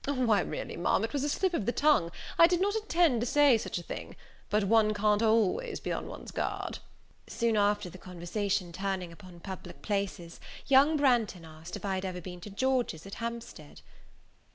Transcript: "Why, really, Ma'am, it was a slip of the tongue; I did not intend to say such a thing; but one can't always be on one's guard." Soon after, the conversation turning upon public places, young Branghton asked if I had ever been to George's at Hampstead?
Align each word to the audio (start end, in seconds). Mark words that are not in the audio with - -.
"Why, 0.07 0.41
really, 0.41 0.77
Ma'am, 0.77 1.03
it 1.03 1.13
was 1.13 1.23
a 1.23 1.29
slip 1.29 1.53
of 1.53 1.67
the 1.67 1.71
tongue; 1.71 2.11
I 2.39 2.47
did 2.47 2.59
not 2.59 2.75
intend 2.75 3.19
to 3.21 3.27
say 3.27 3.55
such 3.55 3.77
a 3.77 3.83
thing; 3.83 4.15
but 4.49 4.63
one 4.63 4.95
can't 4.95 5.21
always 5.21 5.79
be 5.79 5.91
on 5.91 6.07
one's 6.07 6.31
guard." 6.31 6.79
Soon 7.27 7.55
after, 7.55 7.87
the 7.87 7.99
conversation 7.99 8.71
turning 8.71 9.11
upon 9.11 9.41
public 9.41 9.83
places, 9.83 10.39
young 10.65 10.97
Branghton 10.97 11.45
asked 11.45 11.75
if 11.75 11.85
I 11.85 11.93
had 11.93 12.05
ever 12.05 12.19
been 12.19 12.41
to 12.41 12.49
George's 12.49 13.05
at 13.05 13.13
Hampstead? 13.21 13.81